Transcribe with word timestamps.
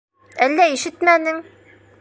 Әллә 0.45 0.65
ишетмәнең? 0.77 1.45